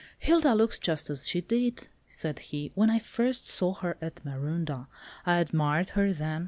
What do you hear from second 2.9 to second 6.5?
first saw her at Marondah. I admired her then.